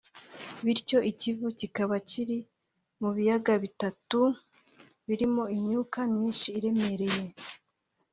[0.65, 2.37] bityo i Kivu kikaba kiri
[3.01, 4.19] mu biyaga bitatu
[5.07, 7.25] birimo imyuka myinshi iremereye